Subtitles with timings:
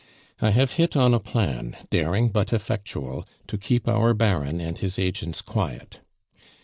[0.41, 4.97] I have hit on a plan, daring but effectual, to keep our Baron and his
[4.97, 5.99] agents quiet.